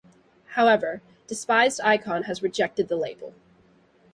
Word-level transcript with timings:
However, 0.53 1.03
Despised 1.27 1.79
Icon 1.83 2.23
has 2.23 2.41
rejected 2.41 2.87
the 2.87 2.95
label. 2.95 3.35